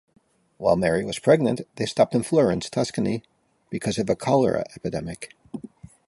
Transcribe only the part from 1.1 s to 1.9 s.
pregnant, they